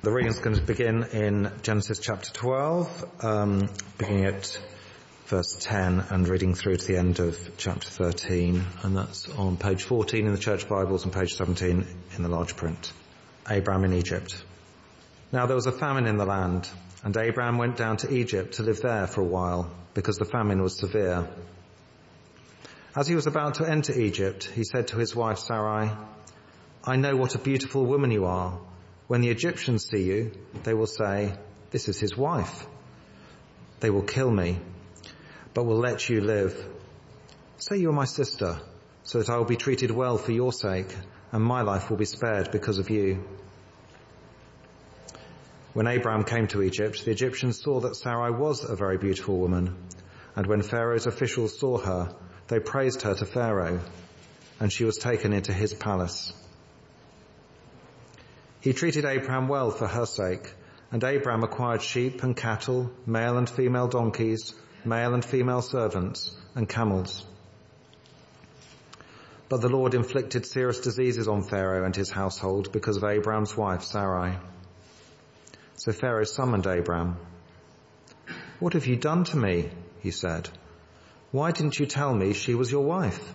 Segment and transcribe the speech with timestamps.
[0.00, 4.60] The reading is going to begin in Genesis chapter 12, um, beginning at
[5.26, 8.64] verse 10 and reading through to the end of chapter 13.
[8.84, 11.84] And that's on page 14 in the church Bibles and page 17
[12.16, 12.92] in the large print.
[13.50, 14.40] Abraham in Egypt.
[15.32, 16.68] Now there was a famine in the land,
[17.02, 20.62] and Abraham went down to Egypt to live there for a while, because the famine
[20.62, 21.28] was severe.
[22.94, 25.90] As he was about to enter Egypt, he said to his wife Sarai,
[26.84, 28.60] I know what a beautiful woman you are.
[29.08, 30.32] When the Egyptians see you,
[30.64, 31.32] they will say,
[31.70, 32.66] this is his wife.
[33.80, 34.60] They will kill me,
[35.54, 36.54] but will let you live.
[37.56, 38.60] Say you are my sister,
[39.04, 40.94] so that I will be treated well for your sake,
[41.32, 43.24] and my life will be spared because of you.
[45.72, 49.74] When Abraham came to Egypt, the Egyptians saw that Sarai was a very beautiful woman,
[50.36, 52.14] and when Pharaoh's officials saw her,
[52.48, 53.80] they praised her to Pharaoh,
[54.60, 56.34] and she was taken into his palace.
[58.60, 60.52] He treated Abraham well for her sake,
[60.90, 66.68] and Abraham acquired sheep and cattle, male and female donkeys, male and female servants, and
[66.68, 67.24] camels.
[69.48, 73.82] But the Lord inflicted serious diseases on Pharaoh and his household because of Abraham's wife
[73.82, 74.36] Sarai.
[75.76, 77.16] So Pharaoh summoned Abraham.
[78.58, 79.70] What have you done to me?
[80.00, 80.48] he said.
[81.30, 83.32] Why didn't you tell me she was your wife?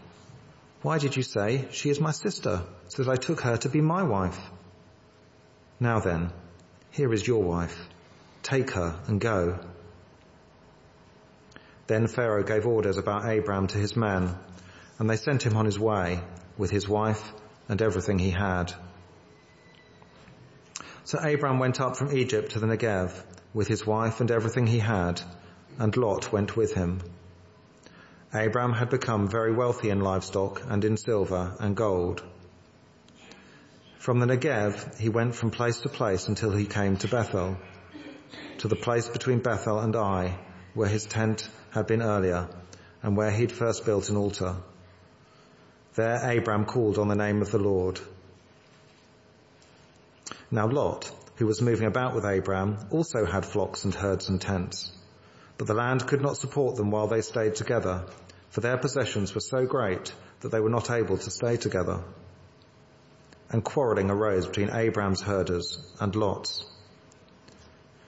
[0.81, 3.81] Why did you say she is my sister so that I took her to be
[3.81, 4.39] my wife?
[5.83, 6.31] Now then,
[6.91, 7.77] here is your wife.
[8.41, 9.59] Take her and go.
[11.87, 14.33] Then Pharaoh gave orders about Abraham to his men,
[14.97, 16.21] and they sent him on his way
[16.57, 17.33] with his wife
[17.67, 18.73] and everything he had.
[21.03, 23.11] So Abraham went up from Egypt to the Negev
[23.53, 25.19] with his wife and everything he had,
[25.79, 27.01] and Lot went with him.
[28.33, 32.23] Abraham had become very wealthy in livestock and in silver and gold.
[34.03, 37.57] From the Negev, he went from place to place until he came to Bethel,
[38.57, 40.37] to the place between Bethel and Ai,
[40.73, 42.49] where his tent had been earlier,
[43.01, 44.57] and where he'd first built an altar.
[45.95, 48.01] There Abram called on the name of the Lord.
[50.51, 54.91] Now Lot, who was moving about with Abram, also had flocks and herds and tents.
[55.57, 58.03] But the land could not support them while they stayed together,
[58.49, 62.03] for their possessions were so great that they were not able to stay together
[63.53, 66.65] and quarrelling arose between Abraham's herders and Lot's.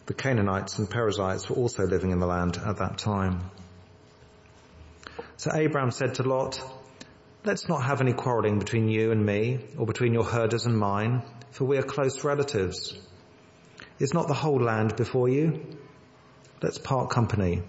[0.08, 3.52] The Canaanites and Perizzites were also living in the land at that time.
[5.38, 6.62] So Abraham said to Lot,
[7.44, 11.22] let's not have any quarrelling between you and me, or between your herders and mine,
[11.52, 12.98] for we are close relatives.
[14.00, 15.78] Is not the whole land before you?
[16.62, 17.62] Let's part company.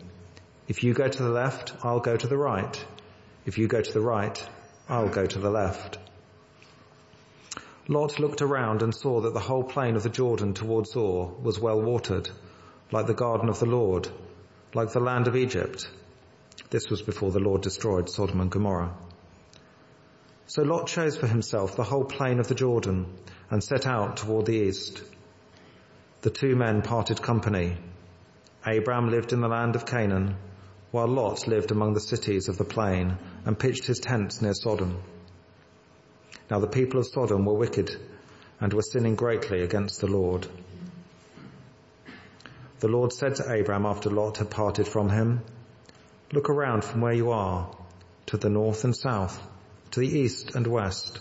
[0.66, 2.84] If you go to the left, I'll go to the right.
[3.44, 4.48] If you go to the right,
[4.88, 5.98] I'll go to the left.
[7.88, 11.60] Lot looked around and saw that the whole plain of the Jordan towards Zoar was
[11.60, 12.28] well watered,
[12.90, 14.08] like the garden of the Lord,
[14.74, 15.88] like the land of Egypt.
[16.70, 18.92] This was before the Lord destroyed Sodom and Gomorrah.
[20.48, 23.06] So Lot chose for himself the whole plain of the Jordan
[23.50, 25.02] and set out toward the east.
[26.22, 27.76] The two men parted company.
[28.64, 30.34] Abram lived in the land of Canaan,
[30.90, 35.00] while Lot lived among the cities of the plain and pitched his tents near Sodom.
[36.50, 37.96] Now the people of Sodom were wicked
[38.60, 40.46] and were sinning greatly against the Lord.
[42.80, 45.40] The Lord said to Abram after Lot had parted from him,
[46.32, 47.74] Look around from where you are,
[48.26, 49.40] to the north and south,
[49.92, 51.20] to the east and west.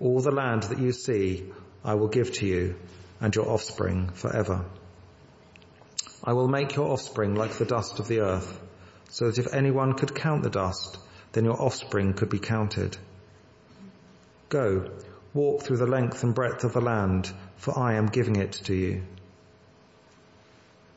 [0.00, 1.50] All the land that you see
[1.84, 2.76] I will give to you
[3.20, 4.64] and your offspring forever.
[6.22, 8.60] I will make your offspring like the dust of the earth,
[9.08, 10.98] so that if anyone could count the dust,
[11.32, 12.96] then your offspring could be counted.
[14.48, 14.90] Go,
[15.34, 18.74] walk through the length and breadth of the land, for I am giving it to
[18.74, 19.02] you.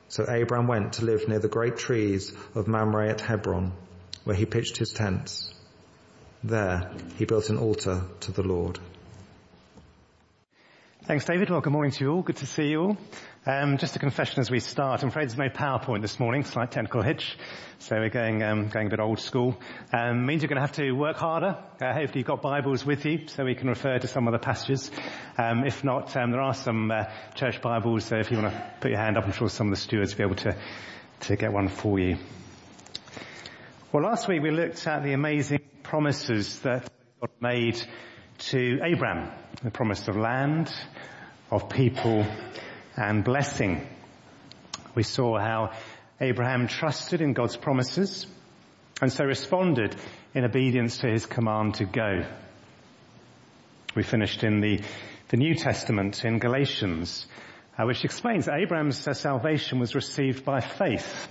[0.07, 3.73] So Abram went to live near the great trees of Mamre at Hebron,
[4.23, 5.53] where he pitched his tents.
[6.43, 8.79] There he built an altar to the Lord.
[11.03, 11.49] Thanks, David.
[11.49, 12.21] Well, good morning to you all.
[12.21, 12.97] Good to see you all.
[13.45, 15.01] Um, just a confession as we start.
[15.01, 17.37] I'm afraid there's no PowerPoint this morning, slight technical hitch.
[17.77, 19.57] So we're going, um, going a bit old school.
[19.93, 21.57] Um, means you're going to have to work harder.
[21.79, 24.39] Uh, hopefully you've got Bibles with you so we can refer to some of the
[24.39, 24.91] passages.
[25.37, 27.05] Um, if not, um, there are some uh,
[27.35, 28.03] church Bibles.
[28.03, 30.11] So if you want to put your hand up, I'm sure some of the stewards
[30.11, 30.57] will be able to,
[31.21, 32.17] to get one for you.
[33.93, 36.91] Well, last week we looked at the amazing promises that
[37.21, 37.81] God made
[38.49, 39.31] to Abraham.
[39.63, 40.69] The promise of land,
[41.49, 42.25] of people,
[42.99, 43.87] and blessing.
[44.95, 45.71] We saw how
[46.19, 48.27] Abraham trusted in God's promises
[49.01, 49.95] and so responded
[50.33, 52.25] in obedience to his command to go.
[53.95, 54.81] We finished in the
[55.29, 57.27] the New Testament in Galatians,
[57.77, 61.27] uh, which explains that Abraham's uh, salvation was received by faith.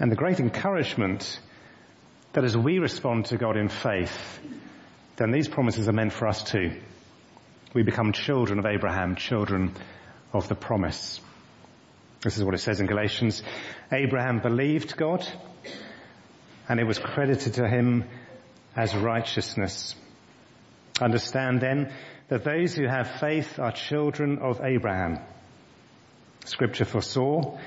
[0.00, 1.38] And the great encouragement
[2.32, 4.40] that as we respond to God in faith,
[5.16, 6.80] then these promises are meant for us too.
[7.74, 9.72] We become children of Abraham, children
[10.32, 11.20] of the promise.
[12.22, 13.42] This is what it says in Galatians.
[13.90, 15.26] Abraham believed God
[16.68, 18.04] and it was credited to him
[18.76, 19.94] as righteousness.
[21.00, 21.92] Understand then
[22.28, 25.18] that those who have faith are children of Abraham.
[26.44, 27.58] Scripture foresaw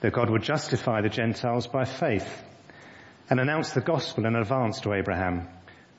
[0.00, 2.42] that God would justify the Gentiles by faith
[3.30, 5.48] and announce the gospel in advance to Abraham.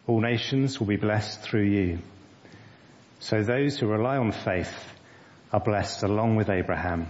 [0.08, 2.00] All nations will be blessed through you.
[3.20, 4.74] So those who rely on faith
[5.52, 7.08] are blessed along with Abraham,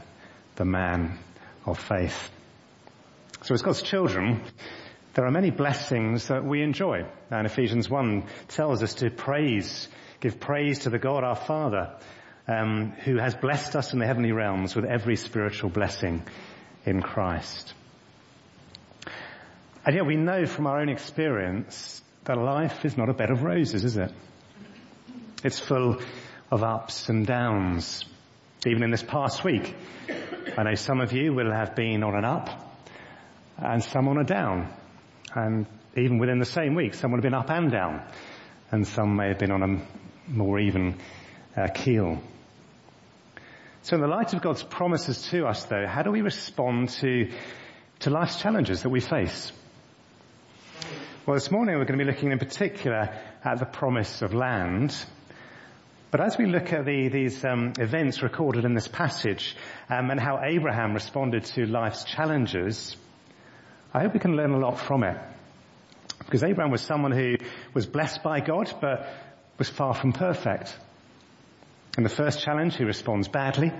[0.55, 1.17] the man
[1.65, 2.29] of faith.
[3.41, 4.41] So as God's children,
[5.13, 7.05] there are many blessings that we enjoy.
[7.31, 9.87] And Ephesians 1 tells us to praise,
[10.19, 11.95] give praise to the God our Father,
[12.47, 16.23] um, who has blessed us in the heavenly realms with every spiritual blessing
[16.85, 17.73] in Christ.
[19.85, 23.43] And yet we know from our own experience that life is not a bed of
[23.43, 24.11] roses, is it?
[25.43, 26.01] It's full
[26.51, 28.03] of ups and downs.
[28.65, 29.73] Even in this past week,
[30.57, 32.49] I know some of you will have been on an up
[33.57, 34.73] and some on a down.
[35.33, 35.65] And
[35.95, 38.03] even within the same week, some will have been up and down.
[38.69, 40.97] And some may have been on a more even
[41.55, 42.21] uh, keel.
[43.83, 47.31] So in the light of God's promises to us though, how do we respond to,
[47.99, 49.53] to life's challenges that we face?
[51.25, 54.93] Well, this morning we're going to be looking in particular at the promise of land.
[56.11, 59.55] But as we look at the, these um, events recorded in this passage
[59.89, 62.97] um, and how Abraham responded to life's challenges,
[63.93, 65.17] I hope we can learn a lot from it.
[66.17, 67.35] Because Abraham was someone who
[67.73, 69.07] was blessed by God, but
[69.59, 70.75] was far from perfect.
[71.97, 73.71] In the first challenge, he responds badly.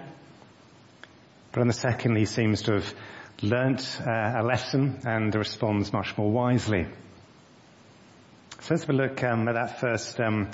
[1.52, 2.94] But in the second, he seems to have
[3.42, 6.86] learnt uh, a lesson and responds much more wisely.
[8.62, 10.52] So let's have a look um, at that first, um,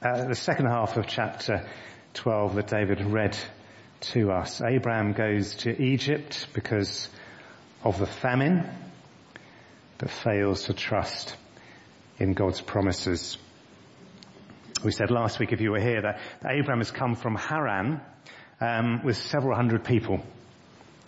[0.00, 1.68] uh, the second half of chapter
[2.14, 3.36] 12 that David read
[4.12, 4.62] to us.
[4.62, 7.10] Abraham goes to Egypt because
[7.84, 8.66] of the famine
[9.98, 11.36] but fails to trust
[12.18, 13.36] in God's promises.
[14.82, 18.00] We said last week, if you were here, that Abraham has come from Haran
[18.62, 20.24] um, with several hundred people.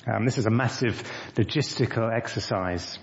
[0.06, 2.98] Um, this is a massive logistical exercise.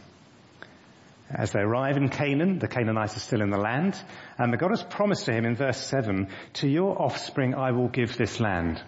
[1.34, 4.02] As they arrive in Canaan, the Canaanites are still in the land,
[4.38, 7.88] and the God has promised to him in verse 7, to your offspring I will
[7.88, 8.82] give this land.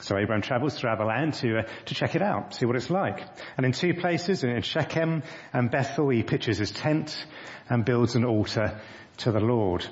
[0.00, 3.20] So Abraham travels the land to, uh, to check it out, see what it's like.
[3.56, 5.22] And in two places, in Shechem
[5.52, 7.24] and Bethel, he pitches his tent
[7.70, 8.80] and builds an altar
[9.18, 9.86] to the Lord.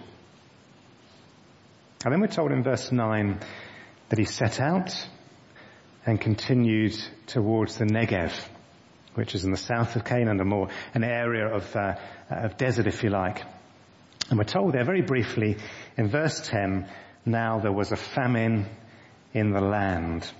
[2.04, 3.38] And then we're told in verse 9
[4.08, 5.06] that he set out
[6.04, 8.32] and continued towards the Negev,
[9.14, 11.96] which is in the south of Canaan, a more, an area of, uh,
[12.30, 13.42] of desert, if you like.
[14.28, 15.56] And we're told there very briefly
[15.96, 16.88] in verse 10,
[17.26, 18.66] now there was a famine
[19.34, 20.30] in the land.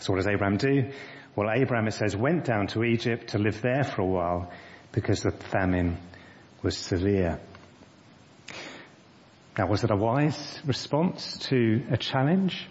[0.00, 0.90] So what does Abraham do?
[1.36, 4.52] Well, Abraham, it says, went down to Egypt to live there for a while
[4.92, 5.98] because the famine
[6.62, 7.40] was severe.
[9.58, 12.66] Now, was it a wise response to a challenge?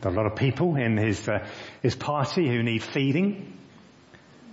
[0.00, 1.46] There are a lot of people in his, uh,
[1.82, 3.56] his party who need feeding.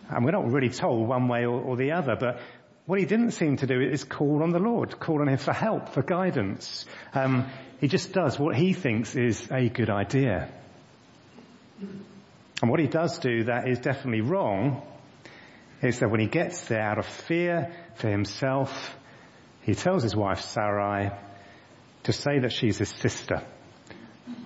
[0.09, 2.39] And we're not really told one way or, or the other, but
[2.85, 5.53] what he didn't seem to do is call on the Lord, call on him for
[5.53, 6.85] help, for guidance.
[7.13, 7.47] Um,
[7.81, 10.49] he just does what he thinks is a good idea.
[12.61, 14.81] And what he does do that is definitely wrong
[15.81, 18.95] is that when he gets there out of fear for himself,
[19.61, 21.11] he tells his wife Sarai
[22.03, 23.43] to say that she's his sister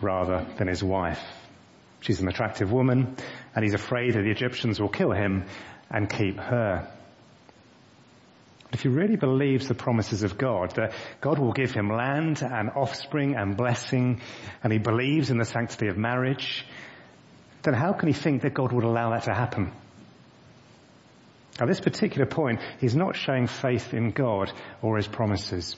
[0.01, 1.23] rather than his wife.
[2.01, 3.15] She's an attractive woman
[3.55, 5.45] and he's afraid that the Egyptians will kill him
[5.89, 6.87] and keep her.
[8.71, 12.41] But If he really believes the promises of God, that God will give him land
[12.41, 14.21] and offspring and blessing,
[14.63, 16.65] and he believes in the sanctity of marriage,
[17.61, 19.71] then how can he think that God would allow that to happen?
[21.59, 25.75] At this particular point, he's not showing faith in God or his promises.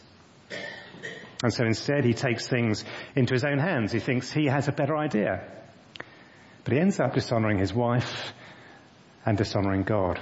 [1.43, 2.85] And so instead he takes things
[3.17, 3.91] into his own hands.
[3.91, 5.62] He thinks he has a better idea.
[6.63, 8.33] But he ends up dishonoring his wife
[9.25, 10.19] and dishonoring God.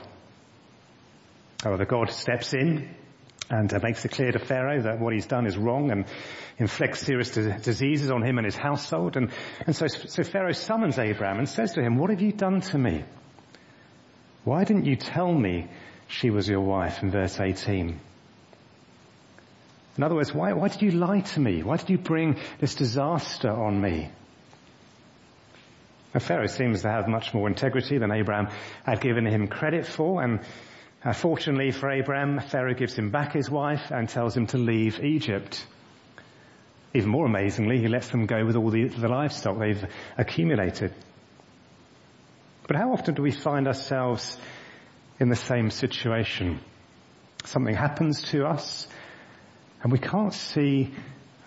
[1.63, 2.95] However, God steps in
[3.49, 6.05] and uh, makes it clear to Pharaoh that what he's done is wrong and
[6.57, 9.17] inflicts serious diseases on him and his household.
[9.17, 9.31] And,
[9.67, 12.77] and so, so Pharaoh summons Abraham and says to him, what have you done to
[12.77, 13.03] me?
[14.43, 15.67] Why didn't you tell me
[16.07, 17.99] she was your wife in verse 18?
[19.97, 21.61] In other words, why, why did you lie to me?
[21.61, 24.09] Why did you bring this disaster on me?
[26.19, 28.49] Pharaoh seems to have much more integrity than Abraham
[28.83, 30.41] had given him credit for, and
[31.03, 35.03] uh, fortunately for Abraham, Pharaoh gives him back his wife and tells him to leave
[35.03, 35.65] Egypt.
[36.93, 39.85] Even more amazingly, he lets them go with all the, the livestock they've
[40.17, 40.93] accumulated.
[42.67, 44.37] But how often do we find ourselves
[45.19, 46.59] in the same situation?
[47.45, 48.87] Something happens to us
[49.83, 50.93] and we can't see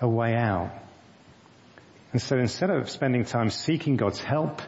[0.00, 0.73] a way out.
[2.14, 4.62] And so instead of spending time seeking God's help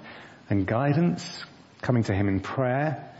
[0.50, 1.44] and guidance,
[1.80, 3.14] coming to Him in prayer,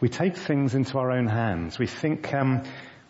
[0.00, 1.80] we take things into our own hands.
[1.80, 2.62] We think um,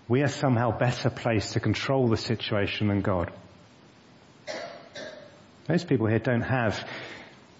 [0.09, 3.31] we are somehow better placed to control the situation than God.
[5.69, 6.89] Most people here don't have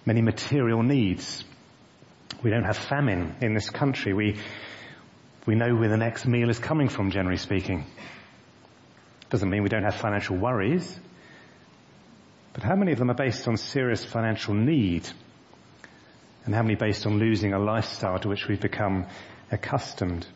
[0.07, 1.43] many material needs.
[2.41, 4.13] We don't have famine in this country.
[4.13, 4.37] We,
[5.45, 7.85] we know where the next meal is coming from, generally speaking.
[9.29, 10.99] Doesn't mean we don't have financial worries.
[12.59, 15.07] But how many of them are based on serious financial need?
[16.43, 19.05] And how many based on losing a lifestyle to which we've become
[19.49, 20.27] accustomed?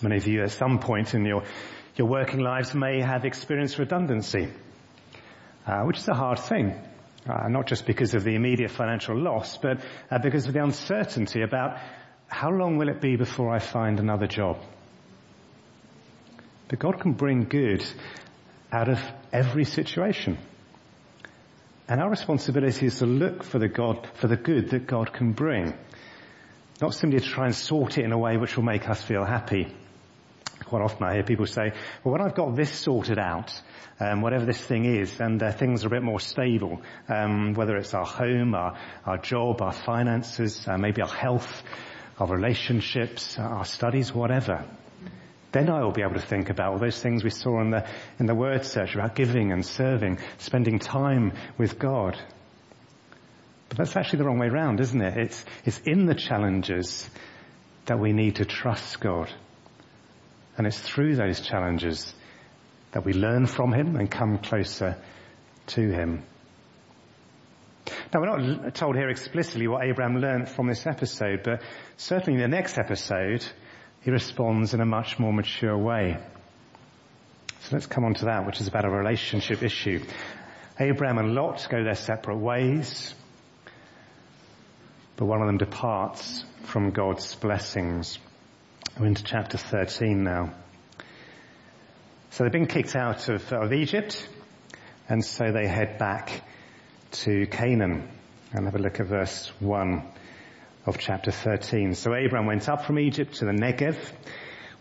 [0.00, 1.42] Many of you at some point in your,
[1.96, 4.48] your working lives may have experienced redundancy,
[5.66, 6.80] uh, which is a hard thing.
[7.28, 11.42] Uh, not just because of the immediate financial loss, but uh, because of the uncertainty
[11.42, 11.80] about
[12.28, 14.60] how long will it be before I find another job?
[16.68, 17.84] But God can bring good
[18.74, 18.98] out of
[19.32, 20.36] every situation.
[21.86, 25.32] And our responsibility is to look for the God, for the good that God can
[25.32, 25.74] bring.
[26.80, 29.24] Not simply to try and sort it in a way which will make us feel
[29.24, 29.72] happy.
[30.64, 33.52] Quite often I hear people say, well when I've got this sorted out,
[34.00, 37.76] um, whatever this thing is, and uh, things are a bit more stable, um, whether
[37.76, 41.62] it's our home, our, our job, our finances, uh, maybe our health,
[42.18, 44.64] our relationships, our studies, whatever
[45.54, 47.88] then I will be able to think about all those things we saw in the,
[48.18, 52.18] in the word search about giving and serving, spending time with God.
[53.68, 55.16] But that's actually the wrong way around, isn't it?
[55.16, 57.08] It's, it's in the challenges
[57.86, 59.30] that we need to trust God.
[60.58, 62.12] And it's through those challenges
[62.90, 64.96] that we learn from Him and come closer
[65.68, 66.24] to Him.
[68.12, 71.62] Now we're not told here explicitly what Abraham learned from this episode, but
[71.96, 73.44] certainly in the next episode,
[74.04, 76.18] he responds in a much more mature way.
[77.60, 80.04] So let's come on to that, which is about a relationship issue.
[80.78, 83.14] Abraham and Lot go their separate ways,
[85.16, 88.18] but one of them departs from God's blessings.
[89.00, 90.52] We're into chapter 13 now.
[92.30, 94.28] So they've been kicked out of, of Egypt,
[95.08, 96.42] and so they head back
[97.12, 98.08] to Canaan.
[98.52, 100.02] And have a look at verse 1
[100.86, 101.94] of chapter 13.
[101.94, 103.96] So Abraham went up from Egypt to the Negev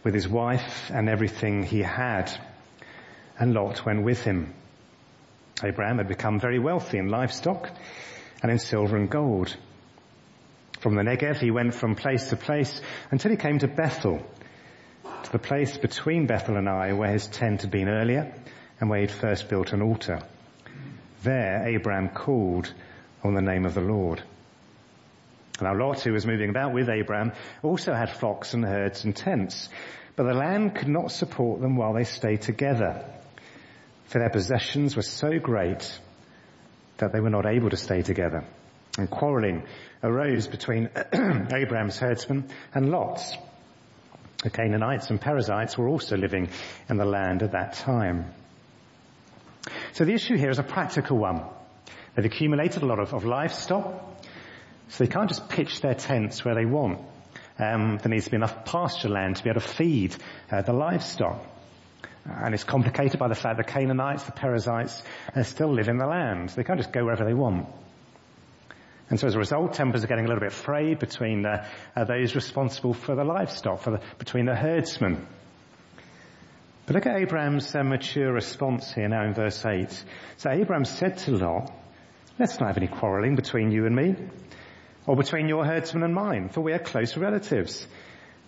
[0.03, 2.31] with his wife and everything he had.
[3.39, 4.53] And Lot went with him.
[5.63, 7.69] Abraham had become very wealthy in livestock
[8.41, 9.55] and in silver and gold.
[10.81, 14.21] From the Negev he went from place to place until he came to Bethel,
[15.23, 18.33] to the place between Bethel and Ai where his tent had been earlier
[18.81, 20.19] and where he'd first built an altar.
[21.23, 22.73] There Abraham called
[23.23, 24.21] on the name of the Lord.
[25.63, 29.69] Now Lot, who was moving about with Abraham, also had flocks and herds and tents,
[30.15, 33.05] but the land could not support them while they stayed together,
[34.05, 35.99] for their possessions were so great
[36.97, 38.43] that they were not able to stay together.
[38.97, 39.63] And quarreling
[40.03, 43.35] arose between Abraham's herdsmen and Lot's.
[44.43, 46.49] The Canaanites and Perizzites were also living
[46.89, 48.33] in the land at that time.
[49.93, 51.43] So the issue here is a practical one.
[52.15, 54.12] They've accumulated a lot of, of livestock,
[54.89, 56.99] so they can't just pitch their tents where they want.
[57.57, 60.15] Um, there needs to be enough pasture land to be able to feed
[60.51, 61.45] uh, the livestock.
[62.25, 65.03] And it's complicated by the fact that the Canaanites, the Perizzites,
[65.35, 66.49] uh, still live in the land.
[66.49, 67.67] They can't just go wherever they want.
[69.09, 71.67] And so as a result, tempers are getting a little bit frayed between uh,
[72.07, 75.27] those responsible for the livestock, for the, between the herdsmen.
[76.85, 80.03] But look at Abraham's uh, mature response here now in verse 8.
[80.37, 81.71] So Abraham said to Lot,
[82.39, 84.15] let's not have any quarreling between you and me
[85.05, 87.85] or between your herdsman and mine, for we are close relatives.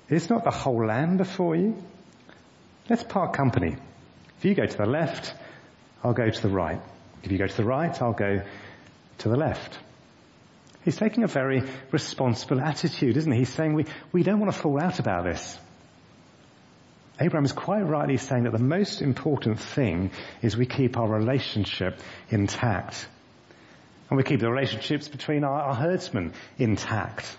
[0.09, 1.81] Is not the whole land before you?
[2.89, 3.75] Let's part company.
[4.37, 5.33] If you go to the left,
[6.03, 6.79] I'll go to the right.
[7.23, 8.43] If you go to the right, I'll go
[9.19, 9.79] to the left.
[10.83, 13.39] He's taking a very responsible attitude, isn't he?
[13.39, 15.57] He's saying we, we don't want to fall out about this.
[17.19, 20.11] Abraham is quite rightly saying that the most important thing
[20.43, 23.07] is we keep our relationship intact.
[24.09, 27.37] And we keep the relationships between our, our herdsmen intact.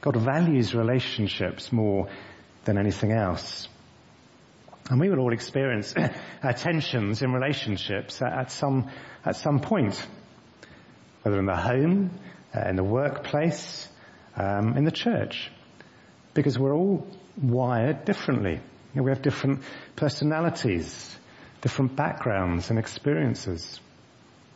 [0.00, 2.08] God values relationships more
[2.64, 3.68] than anything else.
[4.88, 5.94] And we will all experience
[6.56, 8.90] tensions in relationships at some,
[9.24, 10.04] at some point.
[11.22, 12.10] Whether in the home,
[12.54, 13.88] uh, in the workplace,
[14.36, 15.52] um, in the church.
[16.34, 17.06] Because we're all
[17.40, 18.54] wired differently.
[18.54, 18.60] You
[18.96, 19.62] know, we have different
[19.94, 21.16] personalities,
[21.60, 23.80] different backgrounds and experiences.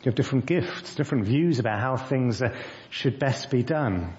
[0.05, 2.55] You have different gifts, different views about how things uh,
[2.91, 4.13] should best be done.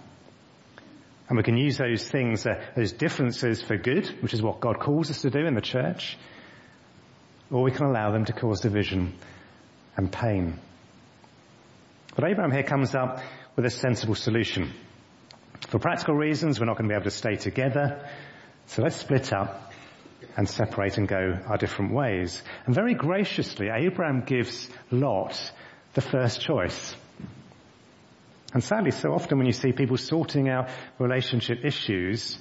[1.28, 4.80] And we can use those things, uh, those differences for good, which is what God
[4.80, 6.18] calls us to do in the church,
[7.52, 9.14] or we can allow them to cause division
[9.96, 10.58] and pain.
[12.16, 13.20] But Abraham here comes up
[13.54, 14.72] with a sensible solution.
[15.68, 18.08] For practical reasons, we're not going to be able to stay together,
[18.66, 19.72] so let's split up
[20.36, 22.42] and separate and go our different ways.
[22.64, 25.52] And very graciously, Abraham gives Lot
[25.96, 26.94] the first choice.
[28.52, 32.38] And sadly, so often when you see people sorting out relationship issues,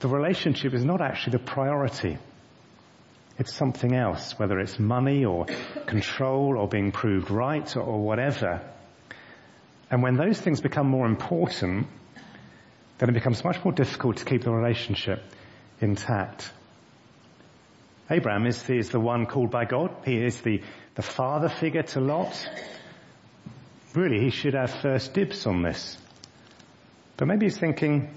[0.00, 2.18] the relationship is not actually the priority.
[3.38, 5.46] It's something else, whether it's money or
[5.86, 8.60] control or being proved right or whatever.
[9.90, 11.86] And when those things become more important,
[12.98, 15.22] then it becomes much more difficult to keep the relationship
[15.80, 16.50] intact.
[18.10, 19.94] Abraham is the, is the one called by God.
[20.04, 20.62] He is the,
[20.96, 22.48] the father figure to Lot.
[23.94, 25.96] Really, he should have first dibs on this.
[27.16, 28.14] But maybe he's thinking,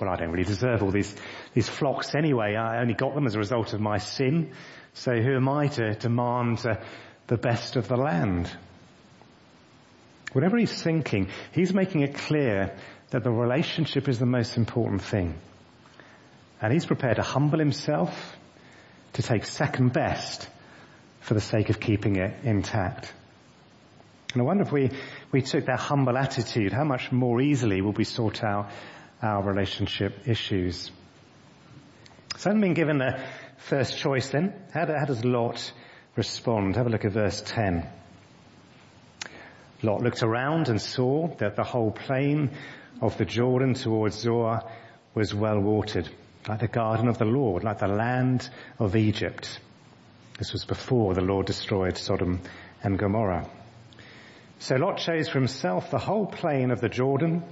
[0.00, 1.14] well, I don't really deserve all these,
[1.54, 2.54] these flocks anyway.
[2.54, 4.52] I only got them as a result of my sin.
[4.94, 6.76] So who am I to demand uh,
[7.26, 8.50] the best of the land?
[10.32, 12.76] Whatever he's thinking, he's making it clear
[13.10, 15.34] that the relationship is the most important thing.
[16.62, 18.36] And he's prepared to humble himself,
[19.14, 20.48] to take second best
[21.20, 23.12] for the sake of keeping it intact.
[24.32, 24.90] And I wonder if we,
[25.32, 28.70] we took that humble attitude, how much more easily would we sort out
[29.22, 30.90] our relationship issues?
[32.36, 33.20] So having been given the
[33.58, 35.72] first choice then, how, how does Lot
[36.16, 36.76] respond?
[36.76, 37.86] Have a look at verse 10.
[39.82, 42.50] Lot looked around and saw that the whole plain
[43.00, 44.62] of the Jordan towards Zoar
[45.14, 46.08] was well watered,
[46.48, 49.58] like the garden of the Lord, like the land of Egypt.
[50.40, 52.40] This was before the Lord destroyed Sodom
[52.82, 53.46] and Gomorrah.
[54.58, 57.44] So Lot chose for himself the whole plain of the Jordan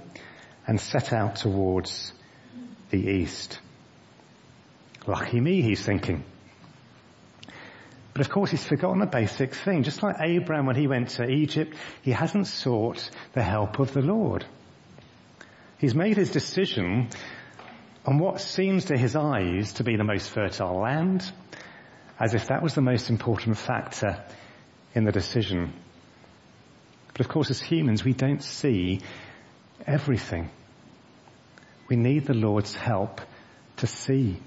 [0.65, 2.11] and set out towards
[2.89, 3.59] the east.
[5.05, 6.23] Lucky me, he's thinking.
[8.13, 9.83] But of course he's forgotten a basic thing.
[9.83, 14.01] Just like Abraham when he went to Egypt, he hasn't sought the help of the
[14.01, 14.45] Lord.
[15.77, 17.09] He's made his decision
[18.03, 21.31] on what seems to his eyes to be the most fertile land,
[22.19, 24.23] as if that was the most important factor
[24.93, 25.73] in the decision.
[27.13, 29.01] But of course as humans we don't see
[29.87, 30.49] everything.
[31.87, 33.21] We need the Lord's help
[33.77, 34.37] to see.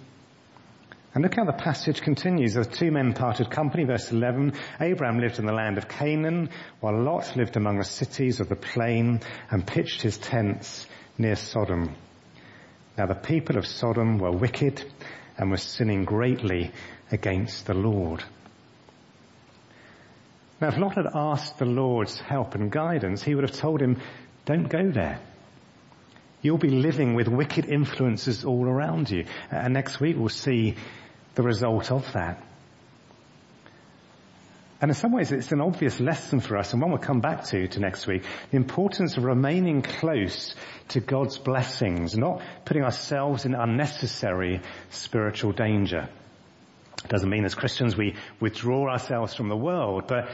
[1.15, 2.55] And look how the passage continues.
[2.55, 4.55] The two men parted company, verse 11.
[4.81, 6.49] Abraham lived in the land of Canaan,
[6.81, 10.87] while Lot lived among the cities of the plain and pitched his tents
[11.19, 11.95] near Sodom.
[12.97, 14.83] Now the people of Sodom were wicked
[15.39, 16.71] and was sinning greatly
[17.11, 18.23] against the Lord.
[20.61, 24.01] Now if Lot had asked the Lord's help and guidance, he would have told him,
[24.45, 25.19] don't go there.
[26.41, 29.27] You'll be living with wicked influences all around you.
[29.53, 30.77] Uh, and next week we'll see
[31.35, 32.43] the result of that.
[34.83, 37.45] And in some ways it's an obvious lesson for us and one we'll come back
[37.45, 38.25] to, to next week.
[38.51, 40.57] The importance of remaining close
[40.89, 46.09] to God's blessings, not putting ourselves in unnecessary spiritual danger.
[47.05, 50.29] It doesn't mean as Christians we withdraw ourselves from the world, but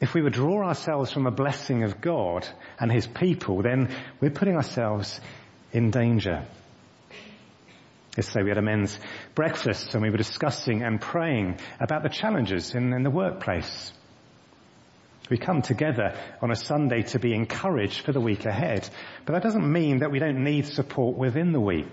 [0.00, 2.48] if we withdraw ourselves from the blessing of God
[2.80, 5.20] and His people, then we're putting ourselves
[5.72, 6.44] in danger.
[8.18, 8.98] Yesterday we had a men's
[9.36, 13.92] breakfast and we were discussing and praying about the challenges in, in the workplace.
[15.30, 18.88] We come together on a Sunday to be encouraged for the week ahead,
[19.24, 21.86] but that doesn't mean that we don't need support within the week.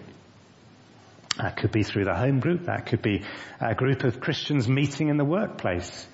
[1.38, 3.24] That could be through the home group, that could be
[3.62, 6.08] a group of Christians meeting in the workplace,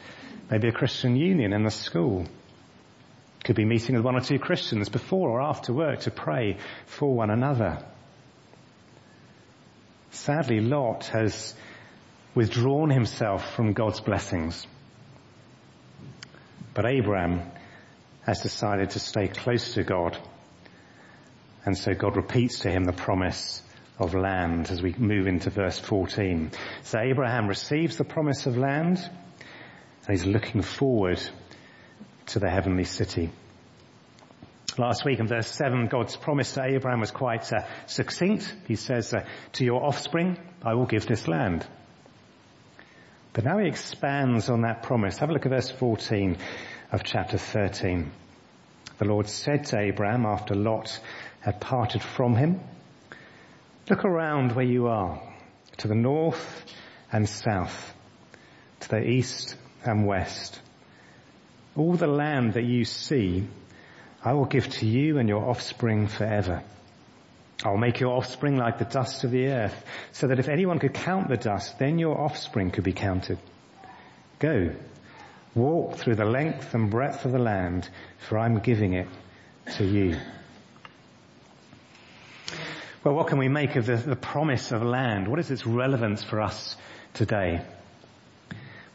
[0.49, 2.25] maybe a Christian union in the school.
[3.45, 7.15] Could be meeting with one or two Christians before or after work to pray for
[7.15, 7.85] one another.
[10.11, 11.55] Sadly, Lot has
[12.35, 14.67] withdrawn himself from God's blessings.
[16.73, 17.41] But Abraham
[18.25, 20.17] has decided to stay close to God.
[21.65, 23.61] And so God repeats to him the promise
[23.99, 26.51] of land as we move into verse 14.
[26.83, 31.21] So Abraham receives the promise of land and he's looking forward
[32.27, 33.29] to the heavenly city.
[34.77, 38.53] Last week in verse 7, God's promise to Abraham was quite uh, succinct.
[38.67, 41.65] He says, uh, to your offspring, I will give this land.
[43.33, 45.17] But now he expands on that promise.
[45.17, 46.37] Have a look at verse 14
[46.91, 48.11] of chapter 13.
[48.97, 50.99] The Lord said to Abraham after Lot
[51.39, 52.59] had parted from him,
[53.89, 55.21] look around where you are,
[55.77, 56.65] to the north
[57.11, 57.93] and south,
[58.81, 60.59] to the east and west.
[61.75, 63.47] All the land that you see,
[64.23, 66.63] I will give to you and your offspring forever.
[67.63, 70.93] I'll make your offspring like the dust of the earth, so that if anyone could
[70.93, 73.37] count the dust, then your offspring could be counted.
[74.39, 74.71] Go,
[75.53, 77.87] walk through the length and breadth of the land,
[78.27, 79.07] for I'm giving it
[79.77, 80.17] to you.
[83.03, 85.27] Well, what can we make of the, the promise of land?
[85.27, 86.75] What is its relevance for us
[87.13, 87.61] today?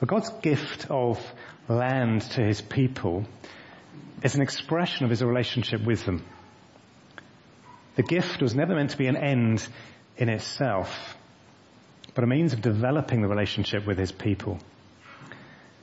[0.01, 1.21] Well, God's gift of
[1.69, 3.27] land to his people
[4.23, 6.25] is an expression of his relationship with them.
[7.97, 9.67] The gift was never meant to be an end
[10.17, 11.17] in itself,
[12.15, 14.59] but a means of developing the relationship with his people.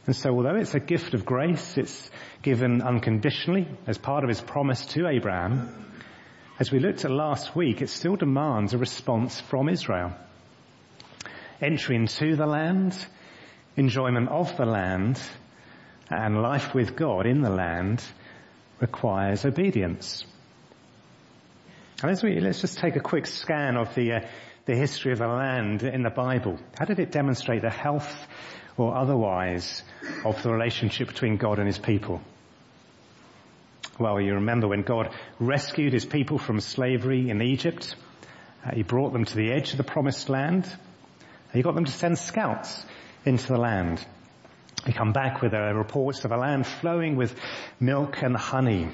[0.06, 4.42] And so although it's a gift of grace, it's given unconditionally as part of his
[4.42, 5.92] promise to Abraham,
[6.60, 10.14] as we looked at last week, it still demands a response from Israel.
[11.62, 12.96] Entry into the land,
[13.76, 15.20] enjoyment of the land,
[16.10, 18.04] and life with God in the land
[18.80, 20.26] requires obedience.
[22.02, 24.20] And as we, let's just take a quick scan of the, uh,
[24.66, 26.60] the history of the land in the Bible.
[26.78, 28.28] How did it demonstrate the health
[28.76, 29.84] or otherwise
[30.26, 32.22] of the relationship between God and his people?
[34.00, 37.96] Well, you remember when God rescued his people from slavery in Egypt.
[38.66, 40.68] Uh, he brought them to the edge of the promised land.
[41.54, 42.84] He got them to send scouts
[43.24, 44.04] into the land.
[44.86, 47.36] He come back with uh, reports of a land flowing with
[47.80, 48.90] milk and honey,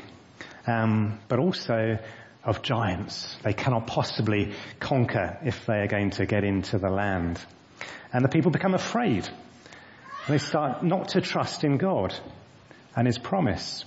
[0.67, 1.97] um, but also
[2.43, 3.37] of giants.
[3.43, 7.39] They cannot possibly conquer if they are going to get into the land.
[8.13, 9.27] And the people become afraid.
[10.27, 12.13] They start not to trust in God
[12.95, 13.83] and His promise.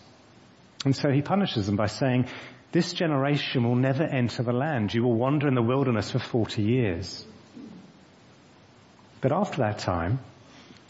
[0.85, 2.27] And so He punishes them by saying,
[2.73, 4.95] this generation will never enter the land.
[4.95, 7.25] You will wander in the wilderness for 40 years.
[9.21, 10.21] But after that time,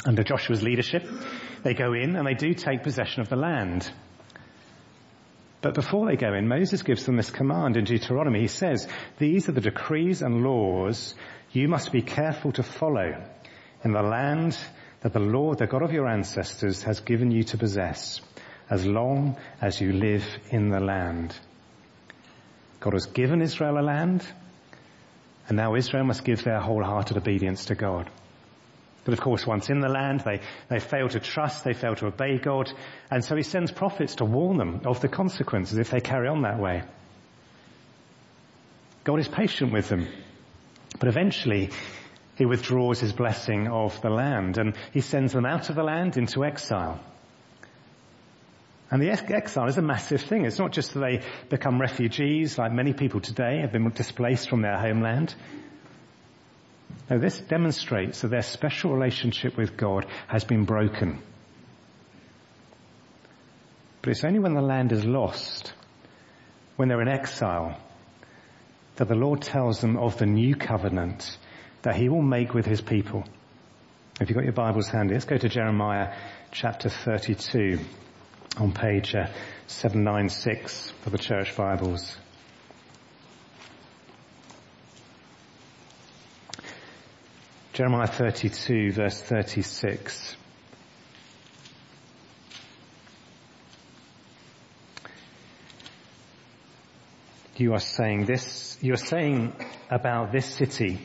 [0.05, 1.07] under Joshua's leadership,
[1.63, 3.91] they go in and they do take possession of the land.
[5.61, 8.41] But before they go in, Moses gives them this command in Deuteronomy.
[8.41, 8.89] He says,
[9.19, 11.15] these are the decrees and laws
[11.53, 13.23] you must be careful to follow
[13.85, 14.59] in the land
[15.03, 18.21] that the Lord, the God of your ancestors, has given you to possess
[18.71, 21.37] as long as you live in the land.
[22.81, 24.27] God has given Israel a land,
[25.49, 28.11] and now Israel must give their wholehearted obedience to God.
[29.05, 32.07] But of course, once in the land, they, they fail to trust, they fail to
[32.07, 32.73] obey God,
[33.11, 36.43] and so he sends prophets to warn them of the consequences if they carry on
[36.43, 36.83] that way.
[39.05, 40.07] God is patient with them,
[41.01, 41.71] but eventually
[42.37, 46.17] he withdraws his blessing of the land, and he sends them out of the land
[46.17, 47.01] into exile.
[48.93, 50.45] And the exile is a massive thing.
[50.45, 54.61] It's not just that they become refugees like many people today have been displaced from
[54.61, 55.35] their homeland.
[57.11, 61.21] Now this demonstrates that their special relationship with God has been broken.
[64.01, 65.73] But it's only when the land is lost,
[66.77, 67.79] when they're in exile,
[68.97, 71.37] that the Lord tells them of the new covenant
[71.83, 73.25] that he will make with his people.
[74.21, 76.15] If you've got your Bibles handy, let's go to Jeremiah
[76.51, 77.79] chapter 32
[78.59, 79.27] on page uh,
[79.67, 82.17] 796 for the church Bibles.
[87.73, 90.37] Jeremiah 32 verse 36.
[97.57, 99.55] You are saying this, you are saying
[99.91, 101.01] about this city,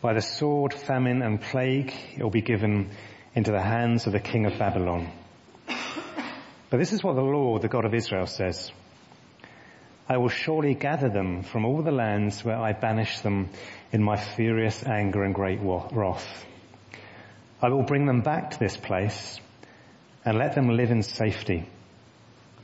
[0.00, 2.90] by the sword, famine and plague, it will be given
[3.34, 5.10] into the hands of the king of Babylon.
[6.70, 8.70] But this is what the Lord, the God of Israel says.
[10.08, 13.50] I will surely gather them from all the lands where I banished them
[13.92, 16.46] in my furious anger and great wrath.
[17.60, 19.40] I will bring them back to this place
[20.24, 21.68] and let them live in safety.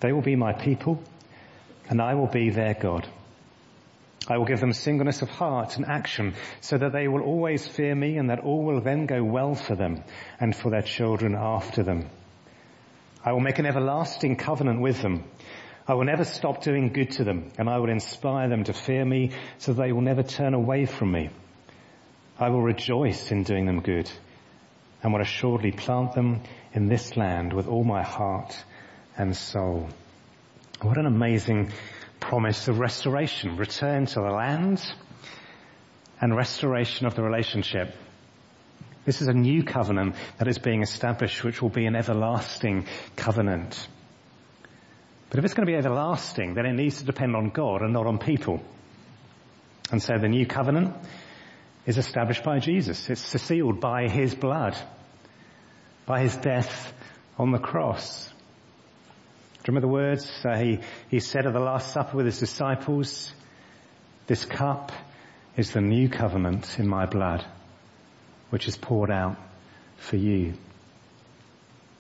[0.00, 1.02] They will be my people
[1.88, 3.08] and I will be their God.
[4.28, 7.94] I will give them singleness of heart and action so that they will always fear
[7.94, 10.02] me and that all will then go well for them
[10.40, 12.08] and for their children after them.
[13.24, 15.24] I will make an everlasting covenant with them
[15.86, 19.04] I will never stop doing good to them and I will inspire them to fear
[19.04, 21.30] me so they will never turn away from me.
[22.38, 24.10] I will rejoice in doing them good
[25.02, 26.40] and will assuredly plant them
[26.72, 28.56] in this land with all my heart
[29.18, 29.88] and soul.
[30.80, 31.70] What an amazing
[32.18, 34.82] promise of restoration, return to the land
[36.20, 37.94] and restoration of the relationship.
[39.04, 43.86] This is a new covenant that is being established, which will be an everlasting covenant.
[45.34, 47.92] But if it's going to be everlasting, then it needs to depend on God and
[47.92, 48.62] not on people.
[49.90, 50.94] And so the new covenant
[51.86, 53.10] is established by Jesus.
[53.10, 54.76] It's sealed by his blood,
[56.06, 56.92] by his death
[57.36, 58.28] on the cross.
[58.28, 62.38] Do you remember the words uh, he, he said at the Last Supper with his
[62.38, 63.32] disciples?
[64.28, 64.92] This cup
[65.56, 67.44] is the new covenant in my blood,
[68.50, 69.36] which is poured out
[69.96, 70.54] for you.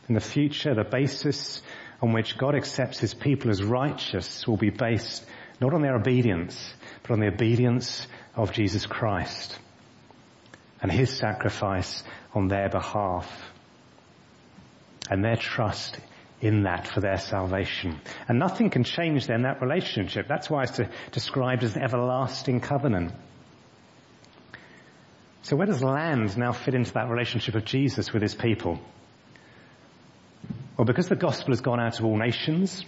[0.08, 1.62] In the future, the basis
[2.02, 5.24] on which God accepts his people as righteous will be based
[5.60, 9.58] not on their obedience, but on the obedience of Jesus Christ
[10.82, 12.02] and his sacrifice
[12.34, 13.30] on their behalf
[15.10, 15.98] and their trust
[16.40, 17.98] in that for their salvation.
[18.28, 20.26] And nothing can change then that relationship.
[20.28, 20.80] That's why it's
[21.12, 23.12] described as an everlasting covenant.
[25.42, 28.80] So where does land now fit into that relationship of Jesus with his people?
[30.76, 32.84] Well, because the gospel has gone out to all nations,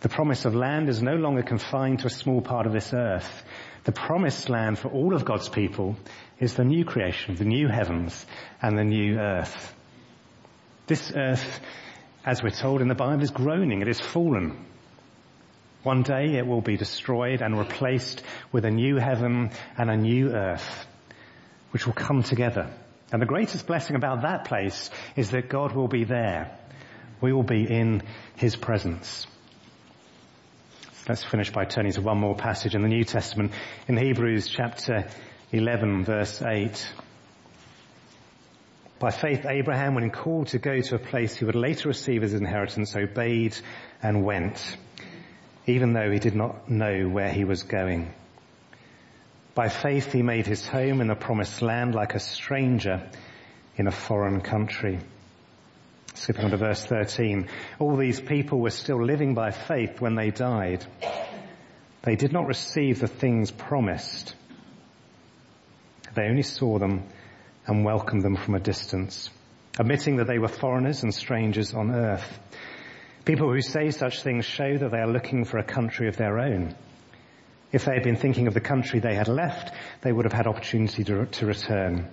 [0.00, 3.42] the promise of land is no longer confined to a small part of this earth.
[3.84, 5.96] The promised land for all of God's people
[6.38, 8.24] is the new creation, the new heavens
[8.62, 9.74] and the new earth.
[10.86, 11.60] This earth,
[12.24, 13.82] as we're told in the Bible, is groaning.
[13.82, 14.64] It is fallen.
[15.82, 20.30] One day it will be destroyed and replaced with a new heaven and a new
[20.30, 20.86] earth,
[21.72, 22.70] which will come together.
[23.14, 26.50] And the greatest blessing about that place is that God will be there.
[27.20, 28.02] We will be in
[28.34, 29.28] His presence.
[31.08, 33.52] Let's finish by turning to one more passage in the New Testament
[33.86, 35.06] in Hebrews chapter
[35.52, 36.92] 11 verse 8.
[38.98, 42.34] By faith Abraham, when called to go to a place he would later receive as
[42.34, 43.56] inheritance, obeyed
[44.02, 44.76] and went,
[45.68, 48.12] even though he did not know where he was going.
[49.54, 53.08] By faith he made his home in the promised land like a stranger
[53.76, 54.98] in a foreign country.
[56.14, 57.48] Skipping on to verse 13.
[57.78, 60.84] All these people were still living by faith when they died.
[62.02, 64.34] They did not receive the things promised.
[66.14, 67.04] They only saw them
[67.66, 69.30] and welcomed them from a distance,
[69.78, 72.38] admitting that they were foreigners and strangers on earth.
[73.24, 76.38] People who say such things show that they are looking for a country of their
[76.38, 76.74] own.
[77.74, 80.46] If they had been thinking of the country they had left, they would have had
[80.46, 82.08] opportunity to, to return.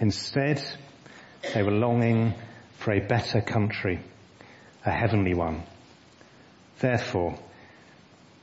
[0.00, 0.60] Instead,
[1.54, 2.34] they were longing
[2.78, 4.00] for a better country,
[4.84, 5.62] a heavenly one.
[6.80, 7.38] Therefore,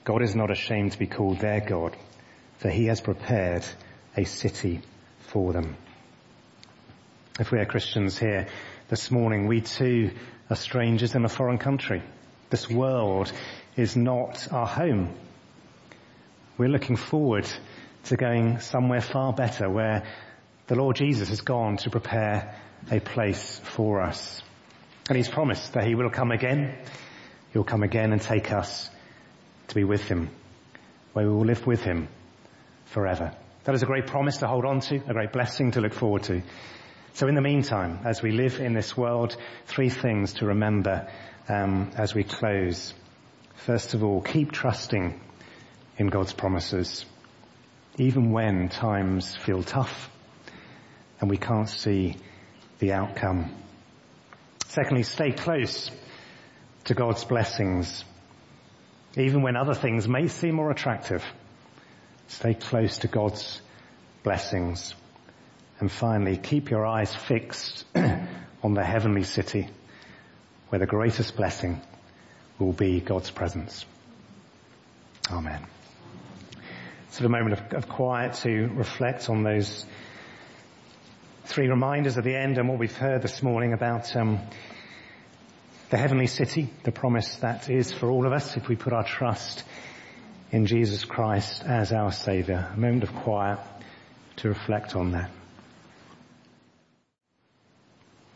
[0.06, 1.98] God is not ashamed to be called their God,
[2.60, 3.66] for he has prepared
[4.16, 4.80] a city
[5.28, 5.76] for them.
[7.38, 8.48] If we are Christians here
[8.88, 10.12] this morning, we too
[10.50, 12.02] are strangers in a foreign country.
[12.50, 13.30] This world
[13.76, 15.14] is not our home.
[16.58, 17.48] We're looking forward
[18.06, 20.04] to going somewhere far better where
[20.68, 22.56] the Lord Jesus has gone to prepare
[22.92, 24.42] a place for us.
[25.08, 26.78] And he's promised that he will come again.
[27.54, 28.90] He'll come again and take us
[29.70, 30.30] to be with him,
[31.14, 32.10] where we will live with him
[32.86, 33.34] forever.
[33.64, 36.24] That is a great promise to hold on to, a great blessing to look forward
[36.24, 36.42] to.
[37.14, 39.36] So in the meantime, as we live in this world,
[39.66, 41.10] three things to remember
[41.48, 42.94] um, as we close.
[43.56, 45.20] First of all, keep trusting
[46.02, 47.06] in God's promises,
[47.98, 50.10] even when times feel tough
[51.20, 52.18] and we can't see
[52.80, 53.56] the outcome.
[54.66, 55.92] Secondly, stay close
[56.86, 58.04] to God's blessings.
[59.16, 61.24] Even when other things may seem more attractive,
[62.28, 63.62] stay close to God's
[64.24, 64.96] blessings.
[65.80, 67.86] And finally, keep your eyes fixed
[68.64, 69.70] on the heavenly city
[70.70, 71.80] where the greatest blessing
[72.58, 73.86] will be God's presence.
[75.30, 75.62] Amen.
[77.12, 79.86] So a moment of, of quiet to reflect on those
[81.44, 84.40] three reminders at the end and what we've heard this morning about um,
[85.90, 89.04] the heavenly city, the promise that is for all of us if we put our
[89.04, 89.66] trust
[90.52, 92.70] in Jesus Christ as our Saviour.
[92.74, 93.60] A moment of quiet
[94.38, 95.30] to reflect on that.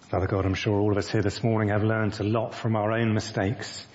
[0.10, 2.76] Father God, I'm sure all of us here this morning have learned a lot from
[2.76, 3.88] our own mistakes,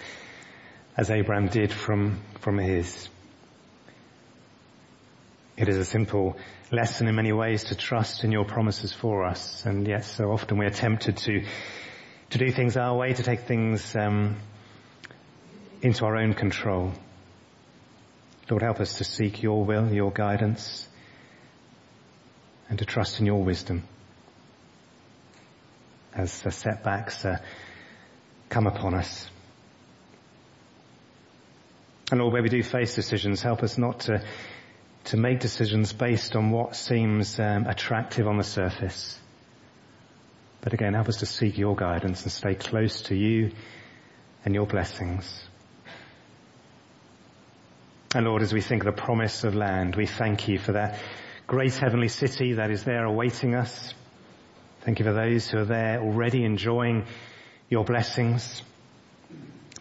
[0.96, 3.10] as Abraham did from, from his.
[5.60, 6.38] It is a simple
[6.72, 9.66] lesson in many ways to trust in your promises for us.
[9.66, 11.44] And yet so often we are tempted to,
[12.30, 14.36] to do things our way, to take things, um,
[15.82, 16.92] into our own control.
[18.48, 20.88] Lord, help us to seek your will, your guidance,
[22.70, 23.82] and to trust in your wisdom
[26.14, 27.36] as the setbacks uh,
[28.48, 29.28] come upon us.
[32.10, 34.24] And Lord, where we do face decisions, help us not to
[35.10, 39.18] to make decisions based on what seems um, attractive on the surface,
[40.60, 43.52] But again, help us to seek your guidance and stay close to you
[44.44, 45.44] and your blessings.
[48.14, 50.98] And Lord, as we think of the promise of land, we thank you for that
[51.46, 53.94] great heavenly city that is there awaiting us.
[54.82, 57.06] Thank you for those who are there already enjoying
[57.68, 58.62] your blessings.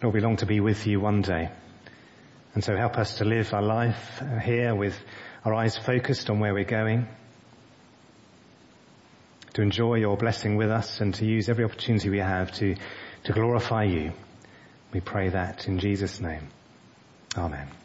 [0.02, 1.50] Lord, we long to be with you one day.
[2.54, 4.96] And so help us to live our life uh, here with
[5.44, 7.08] our eyes focused on where we're going,
[9.54, 12.76] to enjoy your blessing with us and to use every opportunity we have to,
[13.24, 14.12] to glorify you.
[14.92, 16.48] We pray that in Jesus' name.
[17.36, 17.79] Amen.